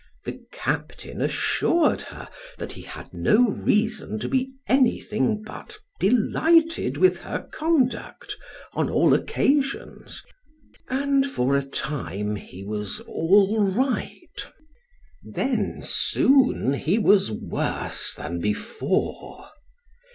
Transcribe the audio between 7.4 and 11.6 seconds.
conduct on all occasions, and for